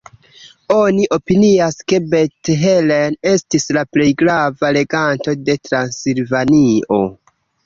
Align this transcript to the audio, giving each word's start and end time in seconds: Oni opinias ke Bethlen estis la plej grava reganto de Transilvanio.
Oni 0.75 1.03
opinias 1.17 1.77
ke 1.93 1.99
Bethlen 2.13 3.19
estis 3.33 3.69
la 3.79 3.85
plej 3.97 4.09
grava 4.23 4.73
reganto 4.81 5.37
de 5.51 5.59
Transilvanio. 5.71 7.01